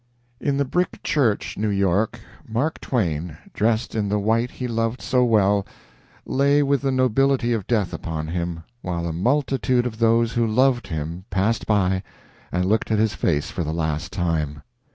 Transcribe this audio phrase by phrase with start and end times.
[0.39, 2.19] In the Brick Church, New York,
[2.49, 5.63] Mark Twain dressed in the white he loved so well
[6.25, 10.87] lay, with the nobility of death upon him, while a multitude of those who loved
[10.87, 12.01] him passed by
[12.51, 14.63] and looked at his face for the last time.